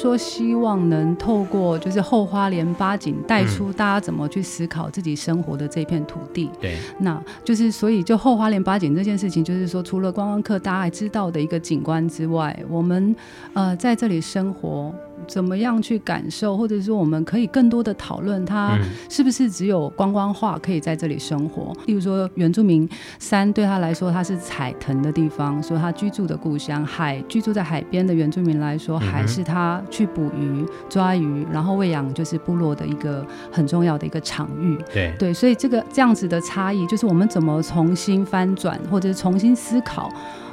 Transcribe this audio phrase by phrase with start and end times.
[0.00, 6.48] 说，希望能透过就是后花莲八景带出大家怎么去思考自己生活的这片土地。
[6.60, 13.14] 对，那就是所以就后花莲八景这件事情，就是说除了观光客大家还知道的一个景观之外，我们
[13.54, 14.94] 呃在这里生活。
[15.28, 18.76] 怎么样去感受，或者说我们可以更多的讨论，它
[19.08, 21.72] 是不是只有观光化可以在这里生活？
[21.86, 34.78] 例如说，原住民山对他来说，它是采藤的地方，说他居住的故乡；海居住在海边的原住民来说，海是他去捕鱼、抓鱼，然后喂养就是部落的一个很重要的一个场域。
[34.92, 40.10] 对对，所以这个这样子的差异，就是我们怎么重新翻转，或者是重新思考。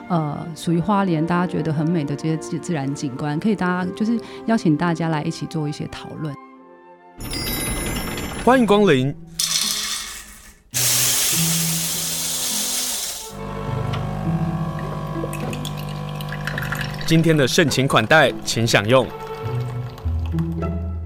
[0.07, 6.33] 呃，属于花莲大家觉得很美的这些自自然景观，可以大家就是邀请大家来一起做一些讨论。
[8.43, 9.15] 欢迎光临。
[17.07, 19.07] 今天的盛情款待，请享用。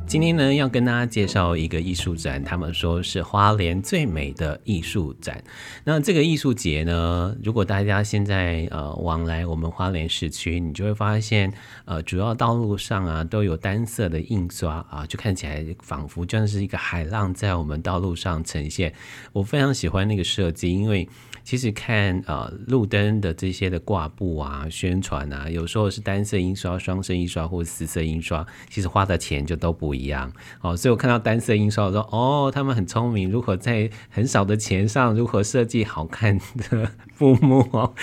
[0.09, 5.39] 今天呢，要跟大家介绍一个艺术展，他们说是花莲最美的艺术展。
[5.83, 11.53] 那这个艺术节呢，如果大家现在呃往来我们花莲市区，你就会发现，
[11.85, 18.91] 呃，主要道路上啊都有单色的印刷啊，就看起来仿佛就像是一个海浪在我们道路上呈现。
[19.31, 21.07] 我非常喜欢那个设计，因为。
[21.43, 30.75] 其实看呃路灯的这些的挂布啊、宣传啊，有时候是单色印刷、双色印刷或者四色印刷，其实花的钱就都不一样哦。
[30.75, 37.93] 所以我看到单色印刷，我说哦，他们很聪明，如何在很少的钱上如何设计好看的 布幕哦。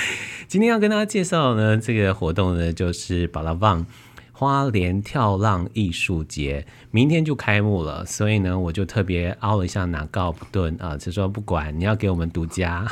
[0.48, 3.86] 今天要跟大家介绍呢，这个活动呢就是巴拉望。
[4.39, 12.86] 花莲跳浪艺术节明天就开幕了，所以呢，我就特别凹了一下拿告不顿啊，就说不管你要给我们独家，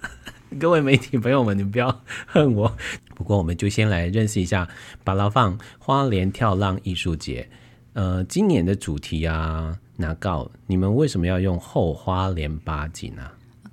[0.58, 2.74] 各位媒体朋友们，你们不要恨我。
[3.14, 4.66] 不过我们就先来认识一下
[5.04, 7.46] 巴拉放花莲跳浪艺术节。
[7.92, 10.50] 呃，今年的主题啊，拿告？
[10.66, 13.22] 你们为什么要用后花莲八景呢？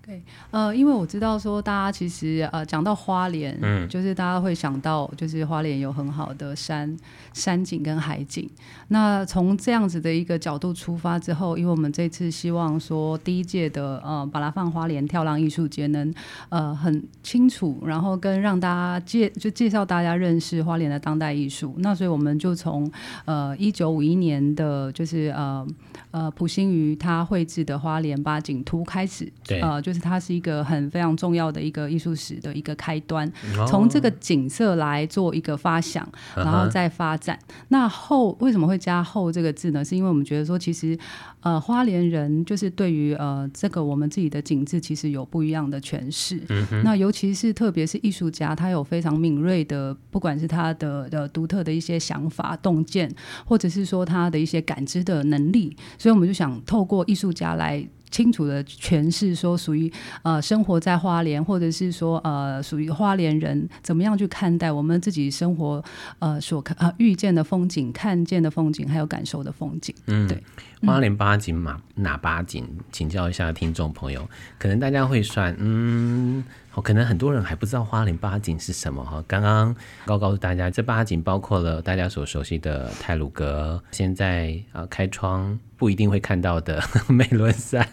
[0.06, 0.22] 对，
[0.52, 6.94] 呃，因为我知道说大家其实呃讲到花莲，嗯，就是大家会想到就是花莲有很好的山
[7.32, 8.50] 山景跟海景。
[8.90, 16.14] 那从这样子的一个角度出发之后，因为我们这次希望说第一届的呃巴拉放花莲跳浪艺术节能
[16.50, 21.76] 呃很清楚，然后跟让大家介就介绍大家认识花莲的当代艺术。
[21.78, 22.92] 那所以我们就从
[23.24, 25.66] 呃一九五一年的就是呃
[26.12, 29.82] 呃普星瑜他绘制的花莲八景图开始，对，呃。
[29.82, 33.32] 就是它是一个很非常重要的一个艺术史的一个开端，
[33.68, 37.40] 从这个景色来做一个发想，然后再发展。
[37.70, 39.84] 那后为什么会加“后”这个字呢？
[39.84, 40.98] 是因为我们觉得说，其实
[41.40, 46.42] 呃，花莲人就是对于呃这个我们自己的景致，其实有不一样的诠释。
[46.84, 53.10] 那尤其是特别是艺术家，他有非常敏锐的，不管是他的的独特的一些想法、洞见，
[53.46, 57.88] 或者是说他的一些感知的能力，所以我们就想透过艺术家来。
[58.14, 59.92] 清楚的诠释说，属于
[60.22, 65.84] 呃生活在花莲，或者是说呃属于花莲人怎么样去看待我们自己生活
[66.20, 69.94] 呃所看呃遇见的风景、看见的风景，还有感受的风景。
[70.06, 70.42] 嗯，对，
[70.86, 72.64] 花莲八景嘛，哪八景？
[72.92, 74.30] 请教一下听众朋友，
[74.60, 76.44] 可能大家会算，嗯。
[76.76, 79.24] 哦可能很多人还不知道花莲八景是什么哈。
[79.28, 79.76] 刚刚
[80.06, 87.88] 告告诉大家，这八景包括了大家所熟悉的太鲁阁，现在啊开窗不一定会看到的 美仑山，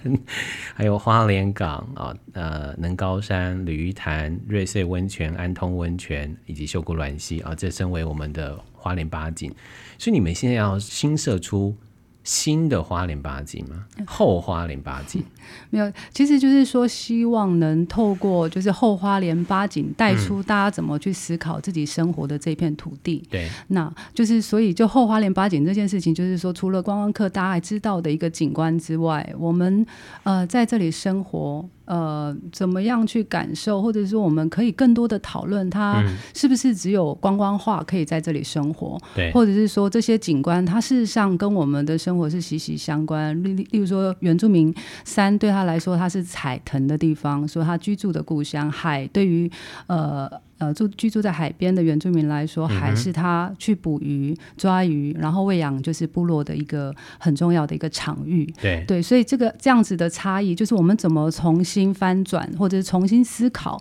[0.75, 9.55] 还有花莲港啊，呃能高山、鲤鱼潭、瑞穗温泉、安通温泉以及秀姑峦溪啊，这身为我们的花莲八景。
[9.99, 11.77] 所以你们现在要新设出。
[12.23, 13.87] 新的花莲八景吗？
[14.07, 15.25] 后花莲八景
[15.71, 23.27] 没有，其实就是说，希望能透过就是后花莲八景带出大家怎么去思考自己生活的这片土地。
[23.31, 29.85] 对，那就是所以就后花莲八景这件事情，就是说除了观光客大家还知道的一个景观之外，我们
[30.23, 31.69] 呃在这里生活。
[31.91, 36.01] 呃，怎么样去感受，或者说我们可以更多的讨论，它
[36.33, 38.97] 是不是只有观光化可以在这里生活？
[39.13, 43.43] 对，或者是说这些景观，它事实上跟我们的生活是息息相关。
[43.43, 44.73] 例例如说，原住民
[45.05, 49.51] 山对他来说，它是采藤的地方，说他居住的故乡；海对于
[49.89, 50.31] 呃。
[50.61, 58.45] 呃，住居住在海边的原住民来说，海是他去捕鱼、抓鱼，然后喂养就是部落的一个很重要的一个场域。
[58.61, 63.81] 对对，所以这个这样子的差异，就是我们怎么重新翻转，或者是重新思考。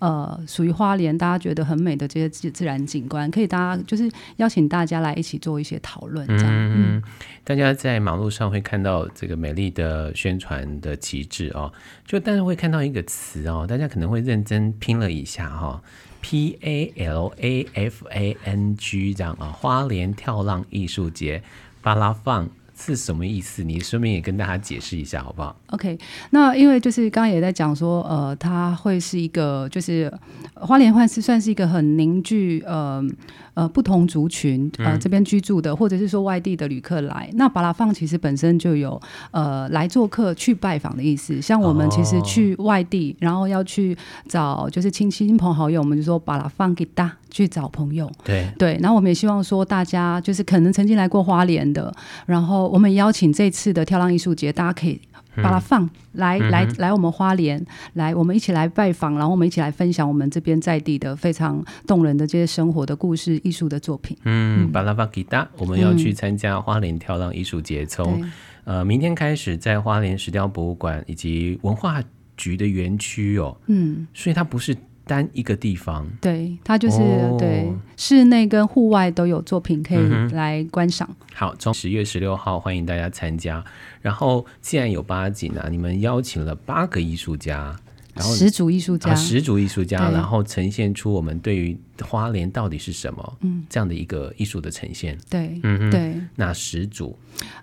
[0.00, 6.46] 呃，属于花莲大家觉得很美的这些自自然景观，可以大家就是邀请大家来一起做一些讨论，这样。
[6.48, 7.02] 嗯，嗯，
[7.44, 11.72] 大家在马路上会看到这个美丽的宣传的旗帜哦，
[12.04, 15.82] 就但是会看到一个词哦，大家可能会认真拼了一下哈、哦、
[16.20, 21.42] ，P A L A F A N G 这样啊，花莲跳浪艺术节，
[21.82, 22.48] 巴拉放。
[22.80, 23.62] 是什么意思？
[23.62, 25.98] 你顺便也跟大家解释一下好不好？OK，
[26.30, 30.10] 那因为就是刚刚也在讲说，呃，它会是一个，就是
[30.54, 33.04] 花莲会是算是一个很凝聚，呃
[33.52, 37.28] 呃不同族群呃这边居住的，或者是说外地的旅客来。
[37.32, 39.00] 嗯、那巴拉放其实本身就有
[39.30, 41.40] 呃来做客、去拜访的意思。
[41.42, 47.14] 像我们其实去外地，哦、然后要去找就是亲戚、亲朋好友，我们就说巴拉放给大。
[47.30, 48.46] 去找朋友，对。
[48.58, 51.92] 对，然后我们也希望说，大家就是可能曾经来过花莲的，
[52.26, 55.00] 然后我们邀请这次的跳浪艺术节，大家可以
[55.36, 64.16] 把它放、嗯、来来来我们花莲，来我们一起来拜访，然后我们一起来分享我们这边在地的非常动人的这些生活的故事、艺术的作品。
[64.24, 68.32] 嗯，巴拉巴吉达，我们要去参加花莲跳浪艺术节，从、嗯、
[68.64, 72.02] 呃明天开始在花莲石雕博物馆以及文化
[72.36, 74.76] 局的园区哦，嗯，所以它不是。
[75.10, 79.98] 单一个地方，对，它就是、哦、对室内跟户外都有作品可以
[80.32, 81.08] 来观赏。
[81.10, 83.64] 嗯、好，从十月十六号欢迎大家参加。
[84.00, 87.76] 然后既然有八景啊，你们邀请了八个艺术家。
[88.14, 95.16] 然后十组艺术家，啊、十组艺术家，然后呈现出我们对于花莲到底是什么，嗯，这样的一个艺术的呈现。
[95.28, 96.14] 对，嗯，对。
[96.34, 97.16] 那十组，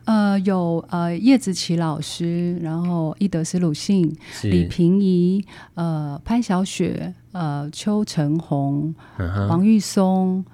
[0.06, 10.46] 呃，有呃叶子琪老师，然后伊德斯鲁信、李平宜、呃潘小雪、呃邱成红、嗯、王玉松、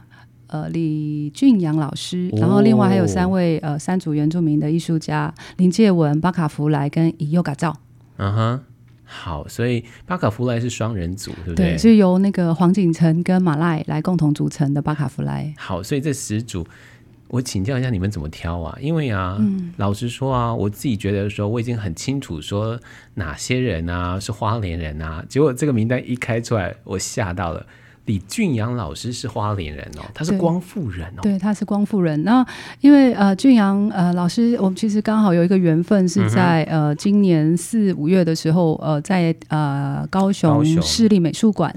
[0.48, 7.78] 呃李俊阳老师，然后另外还有三位呃三组原住民的艺术家林介文、巴卡弗莱跟伊佑嘎照。
[8.18, 8.64] 嗯哼。
[9.16, 11.72] 好，所以巴卡弗莱是双人组，对不对？
[11.74, 15.54] 对，是由那个黄景成跟马赖来共同组成的巴卡弗莱。
[15.56, 16.66] 好，所以这十组，
[17.28, 18.76] 我请教一下你们怎么挑啊？
[18.82, 22.80] 因为啊，嗯、老实说啊，我自己觉得说我已经很清楚说
[23.14, 27.66] 哪些人啊是花莲人啊，结果这个名单一开出来，我吓到了。
[28.06, 32.24] 李俊阳老师是花莲人哦，他是光复人哦，对，他是光复人。
[32.24, 32.46] 那
[32.82, 41.74] 因为呃，俊阳呃老师，我们其实刚好有一个缘分，是在、嗯、呃今年四五月的时候，呃，在呃高雄市立美术馆，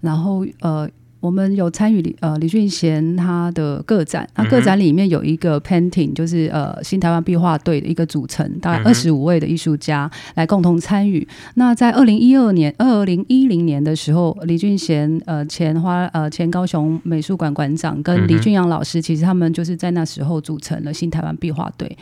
[0.00, 0.88] 然后呃。
[1.24, 11.26] 我们有参与李呃李俊贤他的个展，那个展里面有一个 painting，就是呃新台湾壁画队的一个组成，大概二十五位的艺术家来共同参与。
[11.54, 21.96] 那在二零一二年、二零一零年的时候，李俊贤呃前花呃前高雄美术馆馆长跟李俊阳老师，其实他们就是在那时候组成了新台湾壁画队。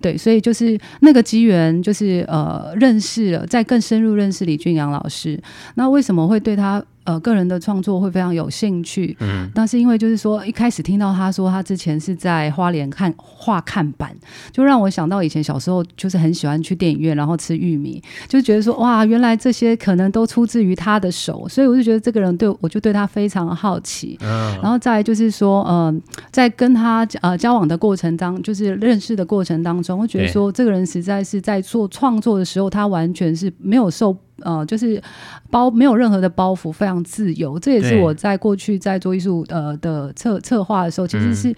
[0.00, 5.40] 对，所以就是那个机缘，就是呃认识了，在更深入认识李俊阳老师。
[5.76, 6.84] 那为什么会对他？
[7.04, 14.16] 呃，个人的创作会非常有兴趣，嗯，但是因为就是说，一开始听到他说他之前是在花莲看画看板，
[14.50, 34.16] 就让我想到以前小时候就是很喜欢去电影院，然后吃玉米，就觉得说哇，原来这些可能都出自于他的手，所以我就觉得这个人对我就对他非常好奇，嗯，然后再就是说，嗯、呃，在跟他呃交往的过程当，就是认识的过程当中，我觉得说这个人实在是在做创作的时候，他完全是没有受。
[34.42, 35.00] 呃，就是
[35.48, 37.56] 包没有任何的包袱，非常自由。
[37.58, 41.50] 这也是我在过去在做艺术呃的策策划的时候，其实是、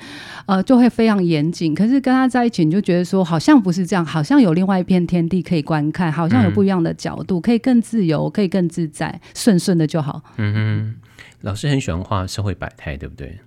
[0.45, 1.75] 嗯、呃就会非常严谨。
[1.75, 10.23] 可是跟他在一起，你就觉得说好像不是这样，好像有另外一片天地可以观看，好像有不一样的角度，嗯、可以更自由，可以更自在，顺顺的就好。
[10.37, 10.95] 嗯哼，
[11.41, 13.39] 老师很喜欢画社会百态，对不对？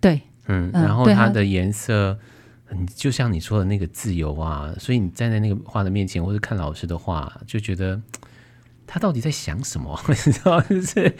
[0.00, 2.18] 对，嗯，然后它的颜色，
[2.70, 7.98] 嗯，就像你说的那个自由啊，所以你站在那个画的面前，或者看老师的画，就觉得。
[8.86, 9.98] 他到底在想什么？
[10.08, 11.14] 你知道，就是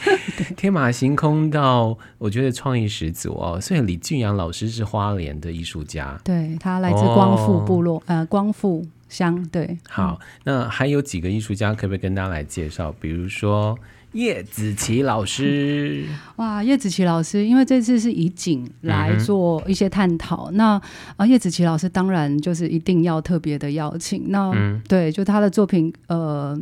[0.57, 3.61] 天马行空到我觉得创意十足哦。
[3.61, 9.43] 所以李俊阳老师是花莲的艺术家，对，他来自光复部落，哦、呃，光复乡。
[9.51, 12.93] 对，好，那还有几个艺术家，可不可以跟大家来介绍？
[13.01, 13.77] 比如说。
[14.17, 16.07] 叶子琪老师，
[16.37, 20.83] 哇，叶子琪老师，因为这次是以景来做一些探讨，嗯、那
[21.19, 24.25] 啊，叶子琪老师当然就是一定要特别的邀请。
[24.29, 26.59] 那、嗯、对，就他的作品，呃，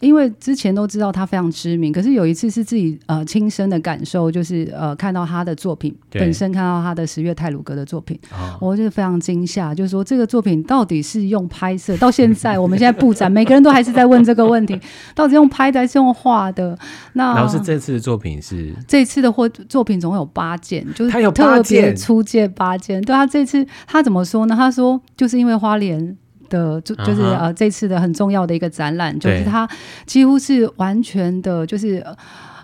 [0.00, 8.18] 因为之前都知道他非常知名，可是有一次是自己呃亲身的感受，就是呃看到他的作品本身，看到他的十月泰鲁格的作品，
[8.60, 11.96] 我就非常惊吓，就是说这个作品到底是用拍摄？
[11.98, 14.76] 到现在我们现在布展，每个人都还是在问这个问题，
[15.14, 16.76] 到底用拍的还是用画的？
[17.14, 23.00] 那老师这次的作品是这次的货作品总共有八件，就是他有特别出借八件。
[23.02, 24.54] 对他这次他怎么说呢？
[24.56, 26.16] 他说就是因为花莲
[26.48, 27.52] 的就就是呃、uh -huh.
[27.52, 29.68] 这次的很重要的一个展览，就是他
[30.04, 32.04] 几乎是完全的，就是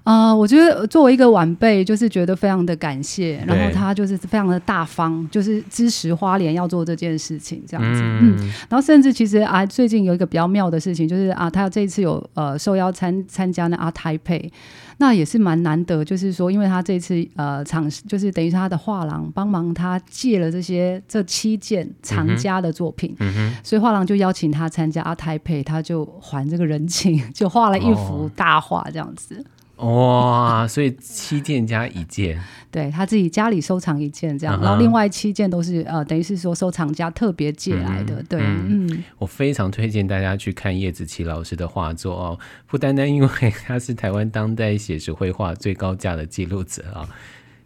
[0.05, 14.51] 啊、呃，我觉得作为一个晚辈，就是觉得非常的感谢，然后他就是非常的大方，就是支持花莲要做这件事情这样子，嗯，嗯，然后甚至其实啊，最近有一个比较妙的事情，就是啊，他这一次有呃受邀参参加那 ART TAIPEI，
[14.99, 29.37] 那也是蛮难得，就是说，因为他这次呃厂就是等于是他的画廊帮忙他借了这些这七件藏家的作品，嗯嗯、所以画廊就邀请他参加 ART TAIPEI，他就还这个人情，就画了一幅大画这样子。
[29.37, 29.45] 哦
[29.83, 34.63] 哇，所以七件加一件，对他自己家里收藏一件这样，uh.
[34.63, 38.15] 然后另外七件都是呃，等于是说收藏家特别借来的。
[38.21, 43.29] 嗯、对，嗯，我非常推荐大家去看叶子琪老师的画作哦，不单单因为
[43.67, 47.09] 他是台湾当代写实绘画最高价的记录者啊、哦，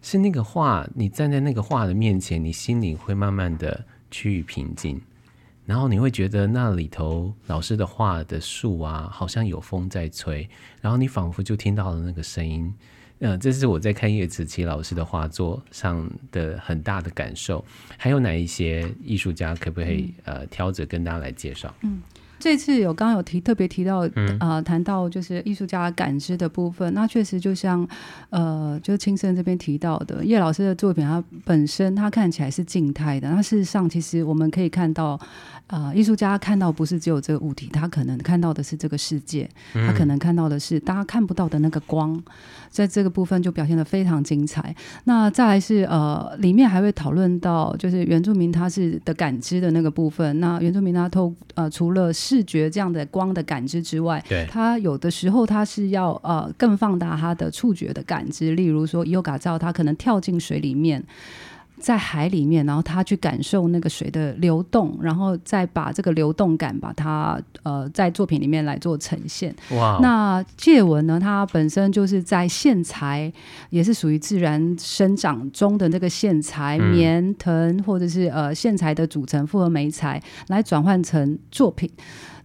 [0.01, 4.99] 是那个画，你站在那个画的面前，你心里会慢慢的趋于平静。
[5.67, 10.49] 然后你会觉得那里头老师的画的树啊，好像有风在吹，
[10.81, 12.73] 然后你仿佛就听到了那个声音。
[13.19, 17.63] 嗯、呃，这是我在看叶子琪老师的画作上的很大的感受。
[17.97, 21.73] 还有哪一些艺术家可不可以、嗯、呃挑着跟大家来介绍？
[21.81, 22.01] 嗯。
[22.39, 24.07] 这次有刚刚有提特别提到，
[24.39, 27.85] 呃，谈到就是艺术家感知的部分，嗯、那确实就像，
[28.29, 35.19] 呃，就是青森这边提到的叶老师的作品，它本身它看起来是静态的，那事实上其实我们可以看到，
[35.67, 42.17] 呃，艺术家看到不是只有这个物体，他可能看到的是这个世界，他可能看到的是大家看不到的那个光，
[42.69, 44.73] 在这个部分就表现的非常精彩。
[45.03, 61.03] 那再来是呃，里面还会讨论到就是原住民他是的感知的那个部分，那原住民他透呃除了视觉这样的光的感知之外，对，他有的时候他是要呃更放大他的触觉的感知，例如说伊欧嘎造，他可能跳进水里面。
[61.79, 69.55] 在海里面，然后他去感受那个水的流动，然后再把这个流动感把它呃在作品里面来做呈现。
[69.71, 71.19] 哇、那介文呢？
[71.19, 73.31] 它本身就是在线材，
[73.69, 81.89] 也是属于自然生长中的那个线材，嗯、棉藤或者是呃线材的组成复合媒材来转换成作品。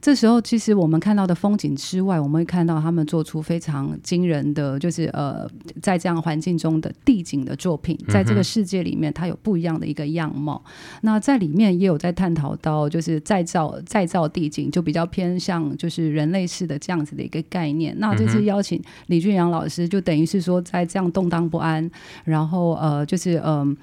[0.02, 5.48] 这时候，其实我们看到的风景之外，我们会看到他们做出非常惊人的，就是呃，
[5.80, 10.60] 在这样环境中的地景的作品，在这个世界里面，它有不一样的一个样貌。
[10.66, 17.94] 嗯、那在里面也有在探讨到，就是再造再造地景，就比较偏向就是人类式的这样子的一个概念。
[18.00, 21.88] 那这次邀请李俊阳老师，就等于是说，在这样动荡不安，
[22.24, 23.44] 然后呃，就是嗯。
[23.44, 23.76] 呃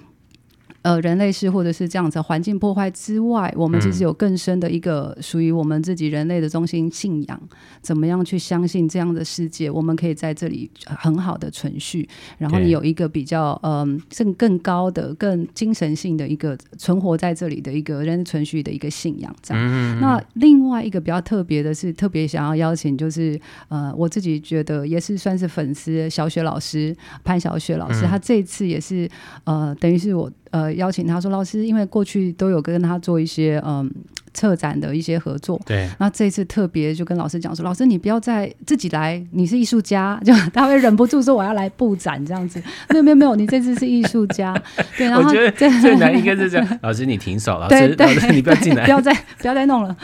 [0.81, 7.41] 呃，人类是或者是这样子环境破坏之外，我们其实有更深的一个属于我们自己人类的中心信仰。
[7.81, 12.07] 怎么样去相信这样的世界，我们可以在这里很好的存续。
[12.37, 19.33] 然后你有一个比较嗯，更、呃、更高的、更精神性的一个存活在这里的一个人存续的一个信仰。
[19.41, 19.63] 这样。
[19.65, 29.09] 嗯、那另外一个比较特别的是，特别想要邀请，就是呃，我自己觉得也是算是粉丝小雪老师潘小雪老师，嗯、他这一次也是
[29.43, 30.31] 呃，等于是我。
[30.51, 33.91] 呃，邀请他说，老师，因为过去都有跟他做一些嗯。
[34.39, 42.61] 策展的一些合作，对，那这一次特别就跟老师讲说，老师你不要再自己来，你是艺术家， 就他会忍不住说我要来布展这样子。
[42.89, 44.55] 没有没有没有，你这次是艺术家，
[44.97, 48.13] 对，然后我觉得最难应该是这样，老师你停手，老师对对。
[48.15, 49.95] 老师你不要进来，不要再不要再弄了，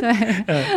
[0.00, 0.12] 对，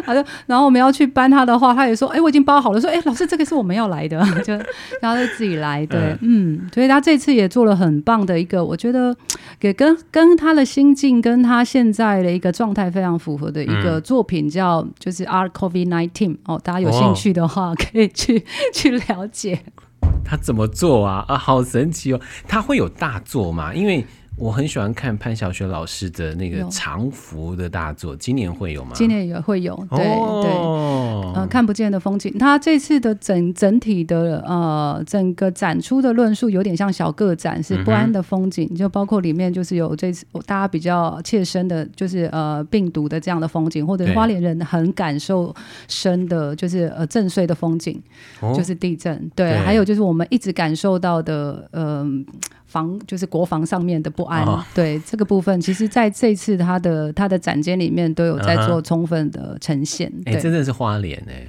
[0.04, 4.54] 好的，然后我们要去搬他的话，他也说，哎、欸，我已经包好了，说，哎、欸，老师这个是我们要来的，就
[5.02, 9.16] 然后就自己来，对，嗯，嗯，所以他这次也做了很棒的一个，我觉得
[9.60, 12.92] 给跟跟他的心境跟他现在的一个状态。
[12.98, 19.60] 非常符合的一个作品，叫就是 Art COVID Nineteen 哦，大家有兴趣的话可以去去了解。
[20.26, 21.24] 他怎么做啊？
[21.28, 22.20] 啊，好神奇哦！
[22.48, 23.72] 他会有大作吗？
[23.74, 24.04] 因为
[24.38, 28.92] 我很喜欢看潘小雪老师的那个长幅的大作，今年会有吗？
[28.94, 32.32] 今年也会有，对、哦、对，呃，看不见的风景。
[32.38, 45.52] 他这次的整整体的呃整个展出的论述有点像小个展，是不安的风景，嗯、就包括里面就是有这次大家比较切身的，就是呃病毒的这样的风景，或者花莲人很感受
[45.88, 48.00] 深的，就是呃震碎的风景，
[48.56, 49.16] 就是地震。
[49.16, 52.36] 哦、对，对，还有就是我们一直感受到的，嗯、呃。
[52.78, 60.12] 防就是国防上面的不安，哦、对这个部分，其实在这次他的他的展间里面都有在做充分的呈现。
[60.26, 61.48] 哎、欸，真的是花莲哎，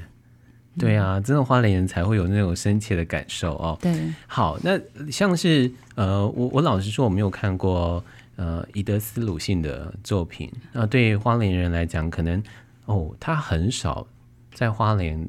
[0.78, 3.76] 对啊，真的花莲人才会有那种深切的感受哦。
[3.78, 3.92] 对，
[4.26, 4.80] 好，那
[5.10, 8.02] 像是呃，我我老实说我没有看过
[8.36, 12.42] 呃伊德斯鲁信的作品，那对花莲人来讲，可能
[12.86, 14.06] 哦，他很少
[14.54, 15.28] 在花莲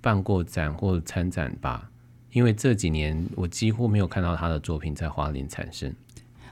[0.00, 1.88] 办过展或参展吧。
[2.36, 5.90] 因为这几年我几乎没有看到他的作品在花莲产生。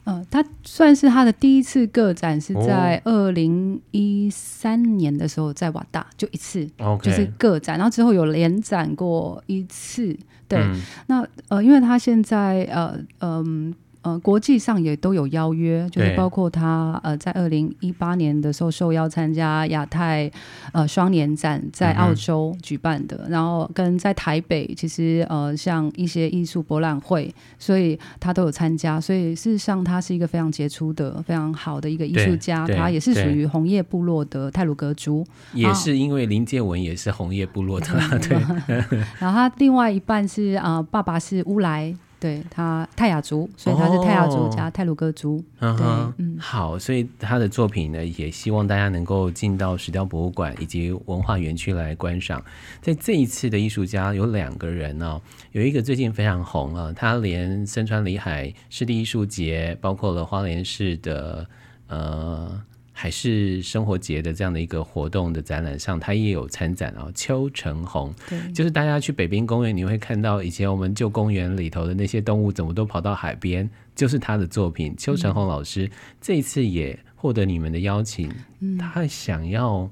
[0.04, 7.04] 呃，他算是他的第一次个展是在二零一三年的时候，在瓦大就一次，oh, okay.
[7.04, 10.16] 就是个展，然后之后有连展过一次。
[10.48, 13.68] 对，嗯、那呃，因为他现在呃嗯。
[13.70, 20.30] 呃呃，国际上也都有邀约，就是包括他呃，在二零一八年的时候受邀参加亚太
[20.72, 29.00] 呃双年展，在澳洲举办的，嗯、然后跟在台北，其实呃像一些艺术博览会，所以他都有参加。
[29.00, 32.66] 所以事实上，他是一个非常杰出的、非常好的一个艺术家。
[32.66, 37.86] 他也是属于红叶部落的泰鲁格族，也是因为林建文也是红叶部落的。
[38.20, 38.38] 对，
[39.18, 41.94] 然后他另外一半是啊、呃，爸爸是乌来。
[42.24, 45.44] 对他泰雅族，所以他是泰雅族加泰鲁阁族。
[45.58, 52.42] 嗯哼，嗯，好，所以他的作品呢，也希望大家能够进到石雕博物馆以及文化园区来观赏。
[52.80, 55.20] 在这一次的艺术家有两个人呢、哦，
[55.52, 61.46] 有一个最近非常红啊，他连森川里海湿地艺术节，包括了花莲市的
[61.88, 62.58] 呃。
[62.96, 67.10] 还是生活节的这样的一个活动的展览上，他也有参展哦。
[67.12, 74.94] 邱成红，对，就是大家去北滨公园，你会看到以前我们旧公园里头的那些动物，怎么都跑到海边，就是他的作品。
[74.96, 79.90] 邱成红老师、嗯、这一次也获得你们的邀请，嗯、他想要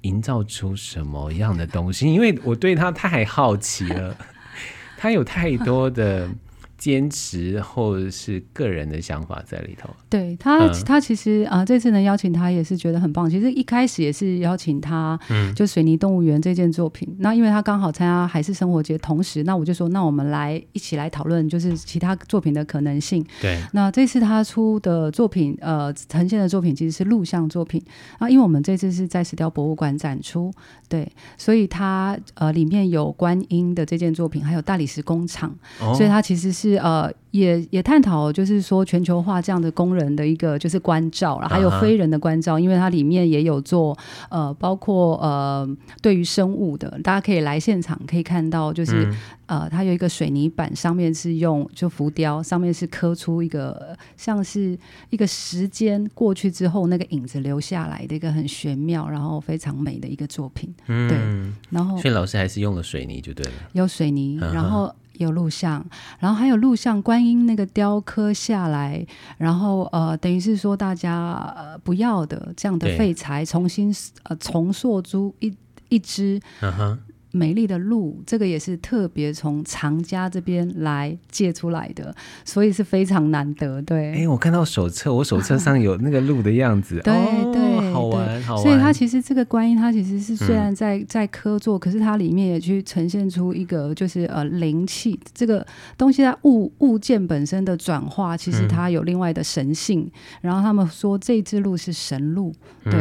[0.00, 2.10] 营造出什么样的东西？
[2.10, 4.16] 因为我对他太好奇了，
[4.96, 6.26] 他有太多的。
[6.78, 9.90] 坚持或者是个人的想法在里头。
[10.08, 13.28] 对他，嗯、他其实啊、呃，这次能邀请他也是觉得很棒。
[13.28, 17.08] 其实一开始也是邀请他，嗯，就水泥动物园这件作品。
[17.10, 23.26] 嗯、那因为他刚好参加海事生活节，同时，那我就说，那我们来一起来讨论，就是其他作品的可能性。
[23.42, 23.60] 对。
[23.72, 27.82] 那这次他出的作品，呃，呈现的作品其实是录像作品
[28.18, 30.52] 啊，因为我们这次是在石雕博物馆展出，
[30.88, 36.67] 对，所以他呃里面有观音的这件作品，还有大理石工厂，哦、所以他其实是。
[36.68, 43.96] 是呃，也也探讨，就是说全球化这样的工人的一个就是关照，然后还有非人的关照，因为它里面也有做
[44.28, 45.68] 呃，包括呃，
[46.02, 49.04] 对于生物的，大家可以来现场可以看到，就是、
[49.46, 54.78] 嗯、呃，它有一个水泥板，上面是用就浮雕，上面是刻出一个像是
[55.10, 60.74] 一个时间过去之后那个影子留下来的一个很玄妙，然后非常美的一个作品。
[60.86, 61.18] 嗯、对，
[61.70, 64.94] 然后所以老师还是用了水泥就对了，有水泥，然后。
[65.18, 65.84] 有录像，
[66.18, 75.54] 然后还有录像观音那个雕刻下来，然后呃，等于是说大家呃不要的这样的废材，重新呃重塑出一
[75.88, 76.40] 一只。
[77.30, 77.38] Uh-huh.
[77.38, 83.82] 美丽的鹿，这个也是特别从藏家这边来借出来的，所以是非常难得。
[83.82, 87.12] 对，哎，我看到手册，我手册上有那个鹿的样子，对
[87.52, 88.62] 对，好玩好玩。
[88.62, 95.64] 所以它其实这个观音，它其实是虽然在在科作，可是它里面也去呈现出一个就是呃灵气这个
[95.98, 100.10] 东西，它物物件本身的转化，其实它有另外的神性。
[100.40, 102.94] 然后他们说这只鹿是神鹿，对，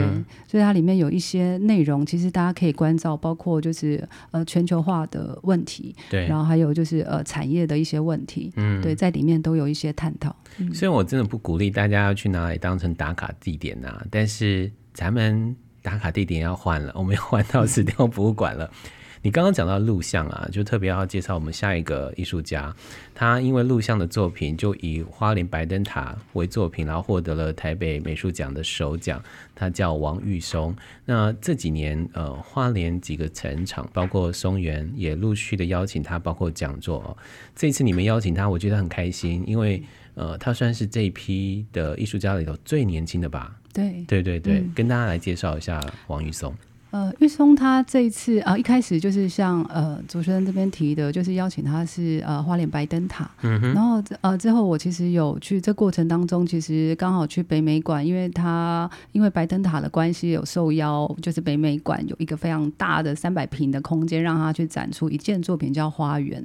[0.45, 4.05] 所以它里面有一些内容，其实大家可以关照，包括就是。
[4.31, 10.35] 呃，全球化的问题，对，然后还有就是呃，产业的一些问题，嗯，对，在里面都有一些探讨。
[10.73, 18.65] 虽然我真的不鼓励大家要去哪里当成打卡地点呐、啊，但是咱们打卡地点要换了，我们要换到石雕博物馆了。
[18.65, 18.89] 嗯
[19.21, 22.73] 你刚刚讲到录像啊，就特别要介绍我们下一个艺术家，
[23.15, 29.21] 他因为录像的作品就以花莲白灯塔为作品，然后获得了台北美术奖的首奖。
[29.55, 30.75] 他叫王玉松。
[31.03, 37.17] 那这几年呃，花莲几个城场，包括松原，也陆续的邀请他，包括讲座哦。
[37.55, 39.81] 这次你们邀请他，我觉得很开心，因为
[40.13, 43.55] 呃，他算是这一批的艺术家里头最年轻的吧？
[43.73, 46.53] 对，对对对，嗯、跟大家来介绍一下王玉松。
[46.89, 66.43] 呃，玉松他这一次啊，一开始就是像呃主持人这边提的，就是邀请他是呃花莲白灯塔，嗯，然后呃之后我其实有去这过程当中，其实刚好去北美馆，因为他因为白灯塔的关系有受邀，就是北美馆有一个非常大的三百平的空间，让他去展出一件作品叫花园。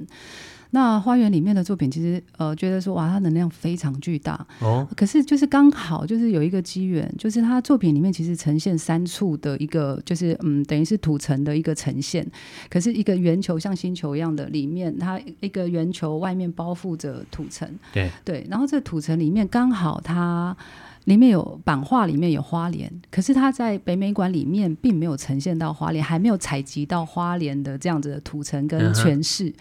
[0.75, 4.87] 那花园里面的作品，其实呃，觉得说哇，它能量非常巨大哦。
[4.97, 12.25] 可是就是刚好就是有一个机缘，就是他作品里面其实呈现三处的一个，就是嗯，等于是土层的一个呈现。
[12.71, 17.69] 可是一个圆球像星球一样的里面，它一个圆球外面包覆着土层。
[17.93, 20.57] 对对，然后这土层里面刚好它。
[21.05, 29.53] 里面有版画，里面有花莲，可是他在北美馆里面并没有呈现到花莲，还没有采集到花莲的这样子的图层跟诠释。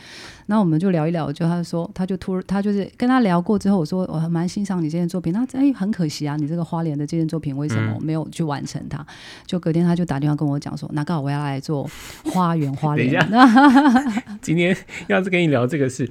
[0.47, 0.61] 那、uh huh.
[0.61, 5.33] 我们就聊一聊，就他说，他就突然，他就是跟他聊过之后，我说我还蛮欣赏你这件作品。
[5.33, 8.99] 那哎，很可惜啊，你这个花莲的这件作品为什么没有去完成它？
[9.03, 9.07] 嗯、
[9.47, 11.89] 就隔天他就打电话跟我讲说，那刚好我要来做
[12.25, 13.13] 花园花莲。
[14.41, 14.77] 今天
[15.09, 16.09] 要是跟你聊这个事。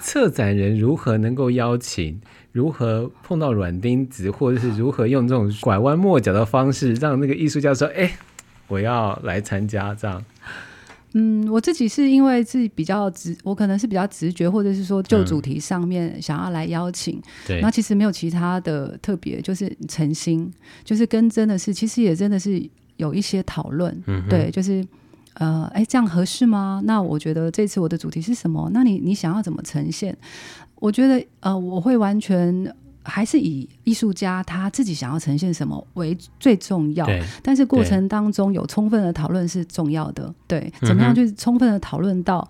[0.00, 2.20] 策展人如何能够邀请，
[2.58, 8.12] 如何碰到软钉子，或者是如何用这种拐弯抹角的方式，让那个艺术家说：“哎、欸，
[8.66, 10.24] 我要来参加。”这样。
[11.12, 17.16] 嗯，我自己是因为自己比较直，我可能是比较直觉，或者是说就主题上面想要来邀请。
[17.18, 22.60] 嗯、对，那其实没有其他的特别，就是诚心，就是跟真的是，其实也真的是
[22.96, 23.96] 有一些讨论。
[24.06, 24.84] 嗯，对，就是
[25.38, 26.80] 呃，哎，这样合适吗？
[26.84, 28.70] 那我觉得这次我的主题是什么？
[28.72, 30.16] 那你你想要怎么呈现？
[30.76, 32.72] 我觉得呃，我会完全。
[33.04, 37.08] 还是以艺术家他自己想要呈现什么为最重要，
[37.42, 40.30] 但是过程当中有充分的讨论是重要的。
[40.46, 42.46] 对，怎么样去充分的讨论到，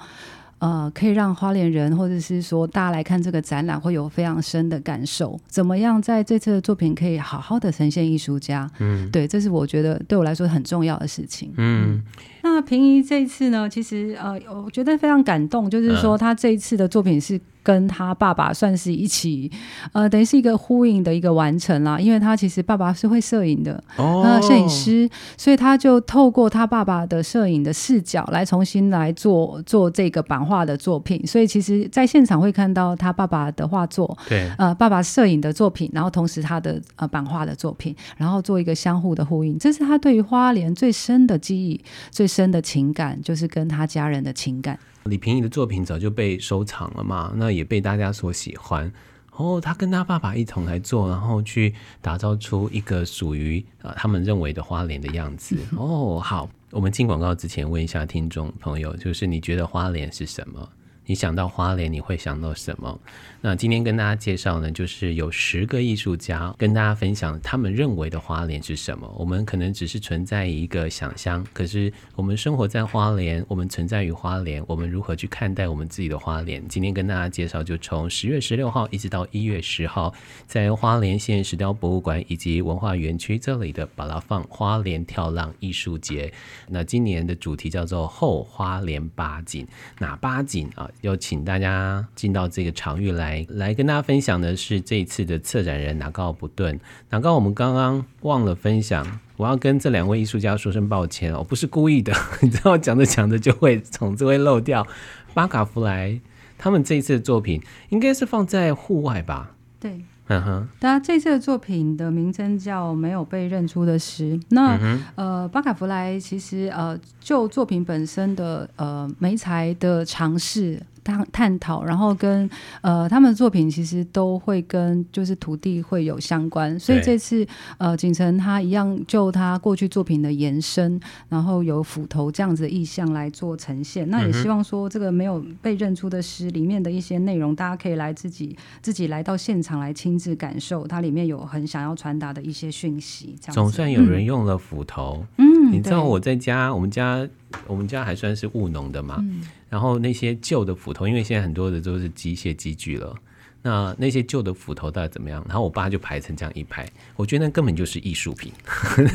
[0.58, 5.38] 呃，可以让花莲人或者是说大家来看这个展览会有非常深的感受？
[5.48, 8.70] 怎么样在这次的作品可以好好的呈现艺术家？
[8.78, 11.52] 嗯，对，这是我觉得对我来说很重要的事情。
[11.56, 12.02] 嗯，
[12.42, 17.40] 那平宜这一次呢，其实呃，我觉得非常感动，就是说他这一次的作品是。
[17.68, 19.50] 跟他爸爸算是一起，
[19.92, 22.00] 呃，等于是一个呼应的一个完成啦。
[22.00, 31.22] 因为他其实爸爸是会摄影的，哦，摄影师，所以他就透过他爸爸的摄影的视角来重新来做做这个版画的作品。
[31.26, 39.59] 所以其实，在现场会看到他爸爸的画作，对，呃，爸爸摄影的作品，然后同时他的呃版画的作品，然后做一个相互的呼应。
[39.59, 41.78] 这是他对于花莲最深的记忆、
[42.11, 44.78] 最深的情感，就是跟他家人的情感。
[45.08, 48.92] 李平宜的作品早就被收藏了嘛，那也被大家所喜欢。
[49.36, 55.56] 哦，他跟他爸爸一同来做，然后去打造出一个属于呃他们认为的花莲的样子。
[55.76, 60.68] 哦，好，我们进广告之前问一下听众朋友，就是你觉得花莲是什么？
[61.08, 63.00] 你想到花莲，你会想到什么？
[63.40, 69.10] 那今天跟大家介绍呢，就是有十个艺术家跟大家分享他们认为的花莲是什么。
[69.16, 76.62] 我们可能只是存在一个想象，可是我们生活在花莲，我们存在于花莲，我们如何去看待我们自己的花莲？
[76.68, 80.12] 今天跟大家介绍，就从十月十六号一直到一月十号，
[80.46, 86.30] 在花莲县石雕博物馆以及文化园区这里的巴拉放花莲跳浪艺术节。
[86.68, 89.66] 那今年的主题叫做后花莲八景，
[89.98, 90.90] 哪八景啊？
[91.00, 96.78] 有请大家进到这个场域来，来跟大家分享的是这一次的策展人拿高不顿。
[97.11, 104.87] 拿高，我们刚刚忘了分享，我要跟这两位艺术家说声抱歉，哦不是故意的， 你知道，讲着讲着就会总是会漏掉。
[105.34, 106.20] 巴卡弗莱
[106.56, 109.52] 他们这一次的作品应该是放在户外吧？
[109.78, 110.02] 对。
[110.28, 114.38] 嗯哼，大家这次的作品的名称叫《没有被认出的诗》。
[114.50, 114.78] 那、
[115.14, 120.80] 呃，巴卡弗莱其实呃，就作品本身的呃媒材的尝试。
[121.08, 122.48] 探探讨，然后跟
[122.82, 127.46] 呃他们的作品其实都会跟就是土地会有相关，所以这次
[127.78, 134.08] 呃景城他一样就他过去作品的延伸，然后有斧头这样子的意象来做呈现。
[134.10, 143.34] 那也希望说这个没有被认出的诗里面的一些内容，大家可以来自己自己来到现场来亲自感受，它里面有很想要传达的一些讯息。
[143.40, 147.26] 这样总算有人用了斧头，嗯，你知道我在家，我们家
[147.66, 149.16] 我们家还算是务农的嘛。
[149.20, 153.14] 嗯然后那些旧的斧头，因为现在很多的都是机械机具了，
[153.61, 155.44] 那那些旧的斧头到底怎么样？
[155.46, 158.50] 然后我爸就排成这样一排，我觉得那根本就是艺术品。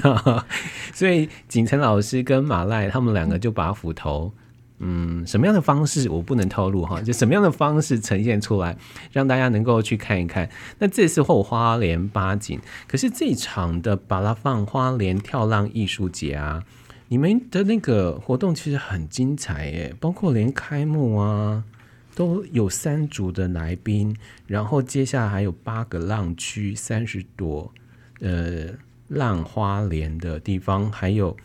[0.93, 4.31] 所以景成老师跟马赖他们两个就把斧头，
[4.77, 8.77] 嗯，什么样的方式我不能透露哈，就什么样的方式呈现出来，
[9.11, 10.47] 让大家能够去看一看。
[10.77, 16.63] 那这次后花莲八景，可是这场的巴拉放花莲跳浪艺术节啊。
[17.13, 21.63] 你们的那个活动其实很精彩耶，包括连开幕啊
[22.15, 27.71] 都有三组的来宾，然后接下来还有八个浪区、三十朵
[28.19, 28.69] 呃
[29.09, 31.37] 浪花莲的地方，还有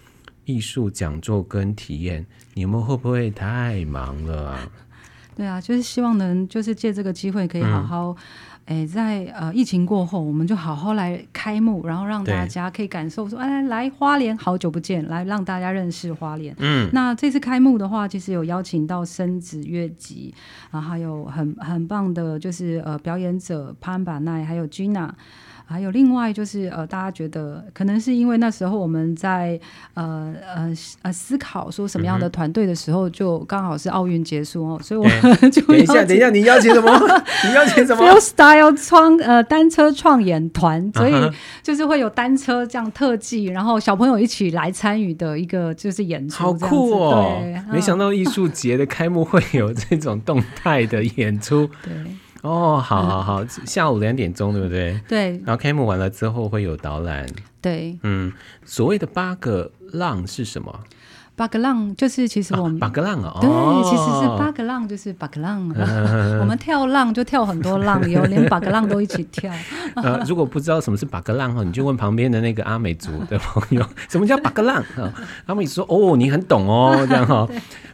[0.46, 4.72] 艺术讲座跟体验，你们会不会太忙了啊？
[5.36, 8.16] 对啊，就是希望能就是借这个机会可以好好、嗯。
[8.68, 16.54] 哎，在呃疫情过后，我们就好好来开幕，然后让大家可以感受说，哎，来花莲好久不见，来让大家认识花莲。
[16.58, 20.34] 嗯，那这次开幕的话，其实有邀请到生子乐集，
[20.70, 25.10] 然后还有很很棒的，就是呃表演者潘巴奈，还有 Gina。
[25.68, 29.60] 还有另外就是呃，大家觉得可能是因为那时候我们在
[29.94, 35.06] 呃呃呃思考说什么样的团队的时候，就刚好是奥运结束哦，所以我
[35.50, 36.90] 就等一下，等一下，你邀请什么？
[37.46, 41.12] 你邀请什么？Freestyle 创呃单车创演团，所以
[41.62, 47.38] 就是会有单车这样特技，然后小朋友一起来参与的一个就是演出，好酷哦！
[47.40, 51.92] 对，没想到艺术节的开幕会有这种动态的演出， 对。
[52.42, 55.00] 哦，好好好，嗯、下午两点钟，对不对？
[55.08, 55.30] 对。
[55.44, 57.26] 然后开幕完了之后会有导览。
[57.60, 57.98] 对。
[58.02, 58.32] 嗯，
[58.64, 60.80] 所谓的八个浪是什么？
[61.34, 63.48] 八个浪就是其实我们、哦、巴格浪哦，对，
[63.88, 65.68] 其实是八个浪就是八个浪，
[66.40, 69.48] 我们跳浪就跳很多浪，有连八个浪都一起跳。
[69.94, 74.84] 呃，如果不知道什么是八个浪哈，你就问旁边的那个阿美族的朋友， 什么叫八个浪？
[75.46, 77.46] 他们说哦，你很懂哦，这样哈。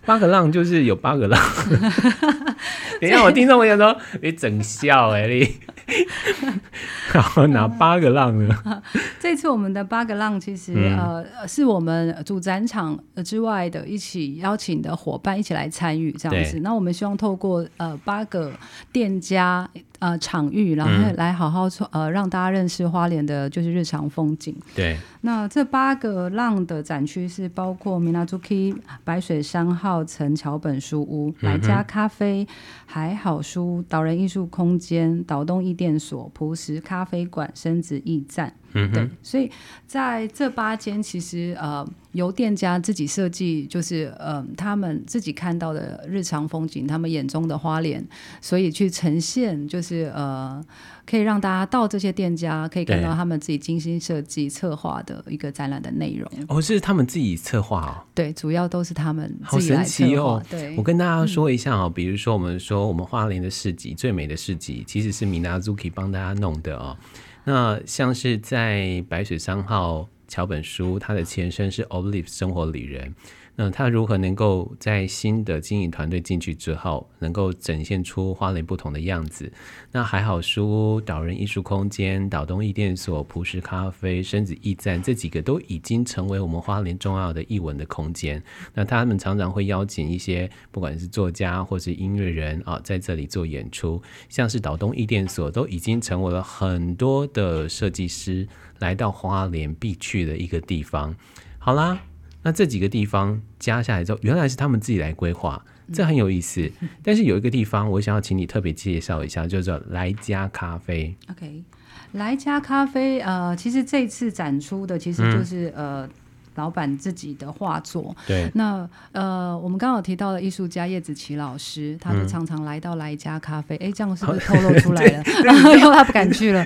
[0.05, 1.41] 巴格浪就是有八个浪。
[3.01, 5.55] 等一下，我听众朋友说，你整笑哎你。
[7.13, 8.83] 好，哪八个浪呢？
[9.21, 16.61] 这次我们的八个浪其实、嗯、呃是我们主展场之外的一起邀请的伙伴一起来参与这样子。
[16.61, 18.51] 那我们希望透过呃八个
[18.93, 24.55] 店家呃场域，然后来好好呃让大家认识花莲的就是日常风景。
[24.75, 24.97] 对。
[25.23, 32.47] 那这八个浪的展区是包括 Minazuki 白水山号城桥本书屋、来家咖啡、
[32.85, 38.53] 还好书、岛人艺术空间、岛东艺电所、朴实咖啡馆、生子驿站。
[38.75, 39.51] 嗯，对，所以
[39.87, 48.05] 在这八间，其实呃，由店家自己设计，就是呃，他们自己看到的日常风景，他们眼中的花莲，
[48.41, 50.61] 所以去呈现，就是呃，
[51.07, 56.29] 可以让大家到这些店家可以看到他们自己精心设计策划的一个展览的内容。
[56.49, 57.95] 哦，是他们自己策划哦？
[58.13, 60.05] 对，主要都是他们自己来策划。
[60.05, 60.43] 好神奇哦！
[60.51, 66.97] 对，我跟大家说一下哦，嗯、比如说我们说我们花莲的市集最美的市集，其实是 Minazuki 帮大家弄的哦。
[67.45, 73.15] 那像是在白雪三号桥本书，它的前身是 Olive 生活里人。
[73.57, 79.53] 那他如何能够在新的经营团队进去之后，能够展现出花莲不同的样子？
[79.93, 88.43] 那还好书、岛人艺术空间、岛东艺电所、朴实咖啡、生子驿站这几个都已经成为我们花莲重要的艺文的空间。
[88.75, 94.03] 那他们常常会邀请一些不管是作家或是音乐人啊，在这里做演出。
[94.29, 98.49] 像是岛东艺电所都已经成为了很多的设计师
[98.81, 101.15] 来到花莲必去的一个地方。
[101.59, 102.01] 好啦。
[102.45, 106.71] 那这几个地方加下来之后，原来是他们自己来规划，这很有意思。
[107.03, 111.17] 但是有一个地方，我想要请你特别介绍一下，叫做来家咖啡。
[111.33, 111.65] OK，
[112.13, 116.11] 来家咖啡，呃，其实这次展出的其实就是、嗯、呃。
[116.55, 125.23] 老板自己的画作，对，那呃，我们刚好提到的艺术家叶子琪老师，他就常常来到来家咖啡，哎、嗯，这样是不是透露出来了？
[125.45, 126.65] 然后 他不敢去了。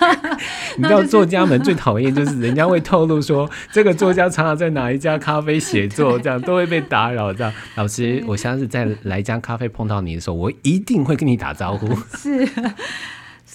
[0.76, 7.32] 你知道作家们最讨厌就是人家会透露说这个作家常常在哪一家咖啡写作，这样都会被打扰。
[7.32, 11.88] 这样，老师，我下次在来家咖啡碰到你的时候，我一定会跟你打招呼。
[12.16, 12.48] 是。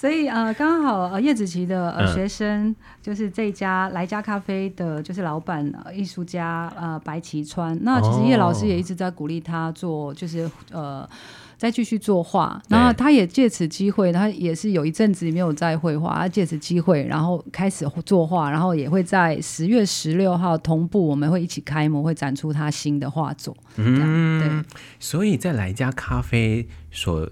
[0.01, 7.77] 所以呃，刚好呃，叶子琪的呃学生、嗯、就是这家来家咖啡的，就是老板艺术家呃白齐川。
[7.83, 11.07] 那其实叶老师也一直在鼓励他做，就是呃
[11.55, 12.59] 再继续作画。
[12.67, 23.55] 然后他也借此机会，他也是有一阵子没有在绘画，他借此机会，然后开始作画，然后也会在十月十六号同步，我们会一起开幕，会展出他新的画作。
[23.75, 24.79] 嗯，对。
[24.99, 27.29] 所以在来家咖啡所。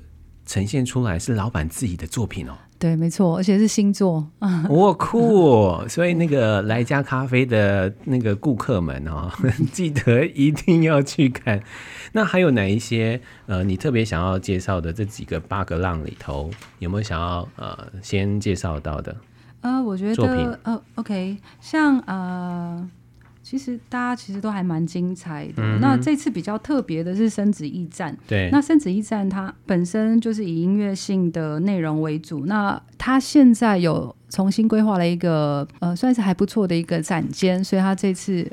[0.50, 5.88] 呈现出来是老板自己的作品哦，对，没错，而且是新作， 哇酷！
[5.88, 9.32] 所以那个来家咖啡的那个顾客们哦，
[9.72, 11.62] 记得一定要去看。
[12.14, 19.16] 那还有哪一些呃，你特别想要介绍的这几个八个浪里头，有没有想要呃先介绍到的？
[19.62, 22.90] 呃，我觉得呃，OK，像呃。
[23.50, 25.64] 其实大家其实都还蛮精彩的。
[25.64, 28.16] 嗯、那这次比较特别的是生子驿站。
[28.28, 32.46] 对，那生子驿站它本身就是以音乐性的内容为主。
[32.46, 38.48] 那它现在有重新规划了一个呃，算是还不错的一个展间，所以它这次。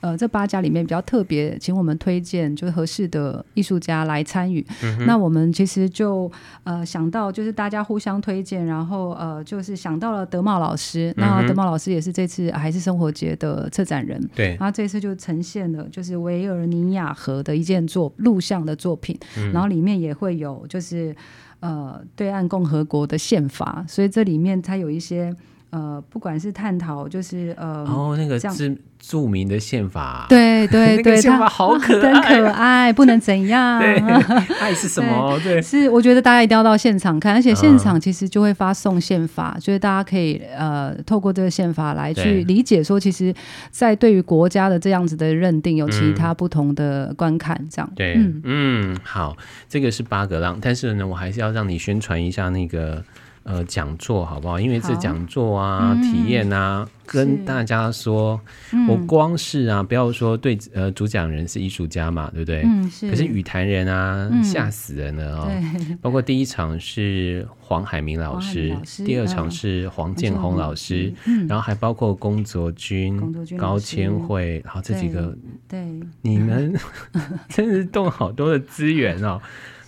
[0.00, 4.64] 呃，这八家里面比较特别，请我们推荐就是合适的艺术家来参与。
[4.82, 6.30] 嗯、那我们其实就
[6.64, 11.12] 呃想到，就是大家互相推荐，然后呃就是想到了德茂老师。
[11.16, 14.20] 嗯、那德茂老师也是这次还是生活节的策展人。
[14.34, 21.16] 对，然后这次就呈现了就是维尔尼亚河的一件作录像的作品，嗯、然后里面也会有就是
[21.60, 25.34] 呃对岸共和国的宪法，所以这里面它有一些。
[25.70, 33.78] 呃，不管是探讨，就是呃，哦，那个是著名的宪法，对 对对，宪法好可爱，很可爱，不能怎样？
[33.82, 33.98] 对，
[34.60, 35.38] 爱是什么？
[35.44, 43.34] 对，是我觉得大家一定要到现场看，而且现场其实就会发送宪法，所以大家可以呃，透过这个宪法来去理解，说其实，
[43.70, 47.92] 在对于国家的这样子的认定，有其他不同的观看，这样。
[47.94, 49.36] 对，嗯，好，
[49.68, 53.04] 这个是八格浪，但是呢，我还是要让你宣传一下那个。
[53.46, 54.60] 呃讲座好不好？
[54.60, 58.40] 因为这讲座啊、嗯、体验啊，跟大家说，
[58.88, 62.62] 我光是啊，不要说对呃主讲人是艺术家嘛，对不对？
[62.64, 63.08] 嗯，是。
[63.08, 65.50] 可是与谈人啊，吓、嗯、死人了哦。
[66.02, 73.20] 包括第一场是黄海明老师，老师第二场是黄建宏老师，嗯，然后还包括龚卓君、
[73.56, 75.36] 高千惠，然后这几个，
[75.68, 76.74] 对，对你们
[77.48, 79.40] 真是动好多的资源哦。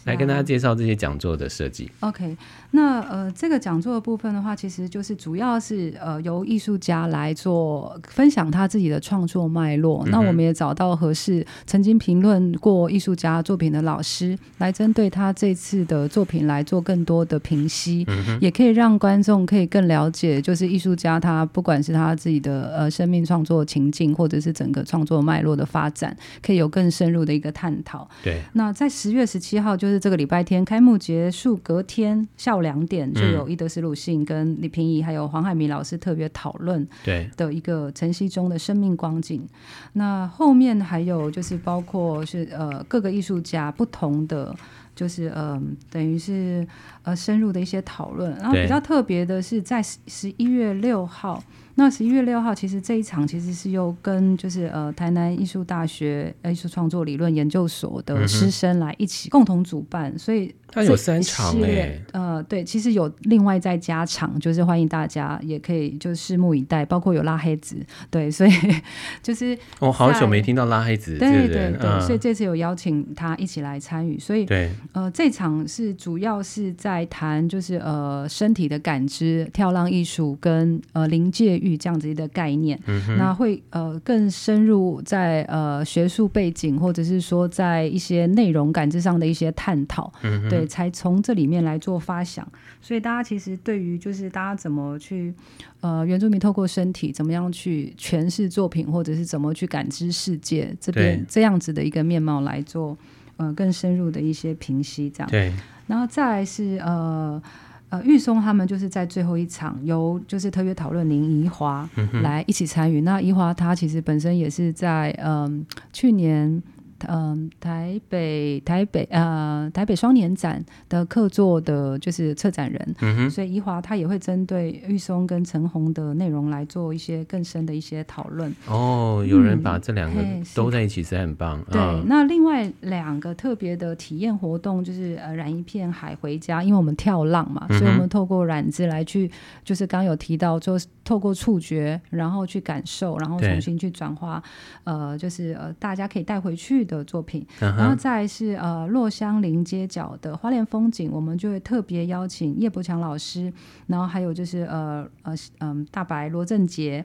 [0.05, 1.91] 来跟大家介绍这些讲座的设计。
[2.01, 2.35] OK，
[2.71, 10.03] 那呃，这个讲座的部分的话，其实就是主要是呃由艺术家来做分享他自己的创作脉络。
[10.07, 28.09] 嗯、那我们也找到合适曾经评论过艺术家作品的老师，来针对他这次的作品来做更多的评析，嗯、也可以让观众可以更了解，就是艺术家他不管是他自己的呃生命创作情境，或者是整个创作脉络的发展，可以有更深入的一个探讨。
[28.23, 29.99] 对，那在十月十七号就是。
[29.99, 39.47] 这个礼拜天开幕结束，隔天下午两点就有伊德斯鲁信跟李平宜还有黄海明老师特别讨论对的一个晨曦中的生命光景。
[39.93, 44.55] 那后面还有就是包括是呃各个艺术家不同的
[44.95, 46.67] 就是嗯、呃、等于是
[47.03, 48.35] 呃深入的一些讨论。
[48.37, 51.43] 然后比较特别的是在十一月六号。
[51.79, 60.53] 那十一月六号，其实这一场其实是又跟就是呃台南艺术大学艺术创作理论研究所的师生来一起共同主办，嗯、所以。
[60.71, 67.75] 它有三场哎、欸，呃，对，其实有另外再加场，就是欢迎大家也可以就拭目以待，包括有拉黑子，
[68.11, 68.51] 对，所以
[69.23, 90.67] 就是我、哦、好久没听到拉黑子，对对对，对、嗯，所以这次有邀请他一起来参与，所以对，呃，这场是主要是在谈就是呃身体的感知、跳浪艺术跟呃临界域这样子的概念，嗯、那会呃更深入在呃学术背景或者是说在一些内容感知上的一些探讨，嗯，对。
[90.69, 92.47] 才从这里面来做发想，
[92.81, 95.35] 所以大家其实对于就是大家怎么去
[95.81, 102.97] 呃原住民透过身体怎么样去诠释作品，或者是怎么去感知世界这边这样子的一个面貌来做
[103.39, 105.53] 呃更深入的一些评析，这样对。
[105.87, 107.43] 然后再来是呃
[107.91, 111.89] 呃玉松他们就是在最后一场由就是特别讨论林怡华
[112.23, 113.01] 来一起参与。
[113.03, 116.63] 那怡华他其实本身也是在嗯、呃、去年。
[117.07, 128.53] 嗯，台北台北呃台北双年展的客座的，就是策展人，嗯、所以怡华他也会针对玉松跟陈红的内容来做一些更深的一些讨论。
[128.67, 130.23] 哦，有人把这两个
[130.55, 131.63] 都在一起，是很棒。
[131.71, 139.31] 对、嗯，那另外两个特别的体验活动就是呃染一片海回家，因为我们跳浪嘛，嗯、所以我们透过染子来去，
[139.65, 144.43] 就是刚有提到，就是透过触觉，然后去感受，然后重新去转化，
[144.85, 153.53] 呃，就是呃大家可以带回去的作品，然后再是呃洛香林街角的花莲风景，我们就会特别邀请叶伯强老师，
[153.87, 157.05] 然后还有就是呃呃嗯大白罗正杰，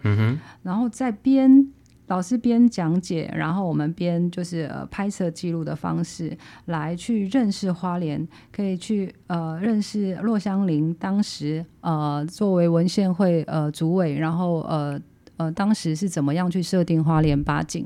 [0.64, 1.68] 然后在边
[2.08, 15.00] 老师边讲解，然后我们边就是呃拍摄记录的方式来去认识花莲，可以去呃认识洛香林当时呃作为文献会呃主委，然后呃。
[15.44, 17.86] 呃，当时是怎么样去设定花莲八景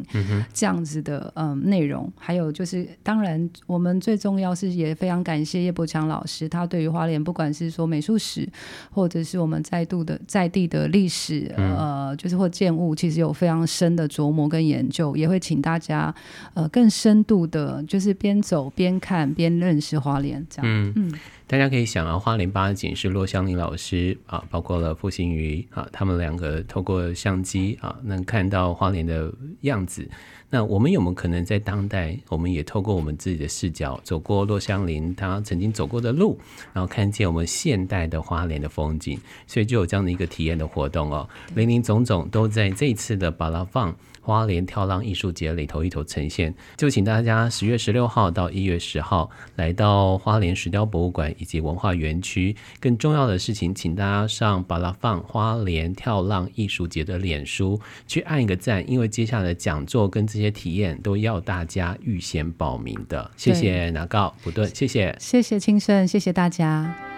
[0.53, 2.11] 这样子的嗯内容？
[2.15, 8.47] 还有就是，当然我们最重要是也非常感谢叶伯强老师，他对于花莲不管是说美术史，
[8.91, 16.13] 或者是我们在度的在地的历史，呃，就是或建物，其实有非常深的琢磨跟研究，也会请大家
[16.53, 20.65] 呃更深度的，就是边走边看边认识花莲这样。
[20.65, 20.93] 嗯。
[20.95, 21.13] 嗯
[21.49, 29.31] 大家可以想啊，花莲八景是骆香林老师啊，包括了傅新瑜啊，他们两个透过相机啊，能看到花莲的
[29.61, 30.05] 样子。
[30.49, 36.37] 那我们有没有可能在当代，我们也透过我们自己的视角，走过骆香林他曾经走过的路，
[36.73, 39.17] 然后看见我们现代的花莲的风景？
[39.45, 43.95] 所以就有这样的一个体验的活动哦，林林总总都在这一次的巴拉放。
[44.27, 52.53] 花莲跳浪艺术节里头一头呈现，就请大家十月十六号到一月十号来到花莲石雕博物馆以及文化园区。
[52.81, 63.31] 更重要的事情，请大家上巴拉放花莲跳浪艺术节的脸书去按一个赞，因为接下来的讲座跟这些体验都要大家预先报名的。
[63.37, 67.16] 谢谢拿告不顿，谢谢，谢谢青盛，谢谢大家。